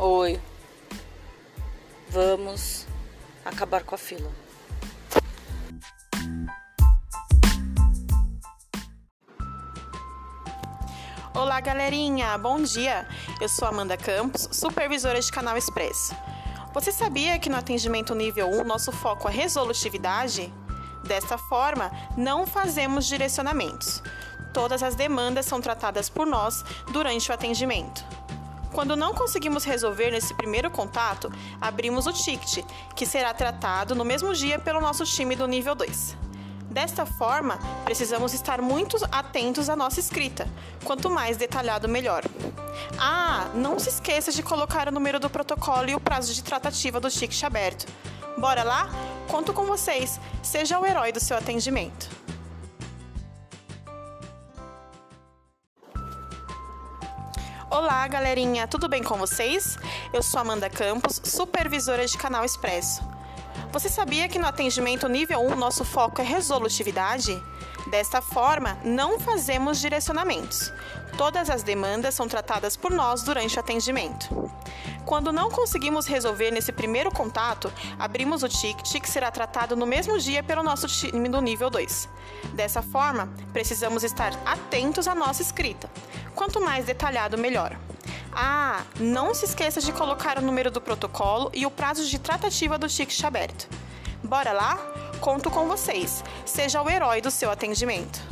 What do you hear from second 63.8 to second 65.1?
sabia que no atendimento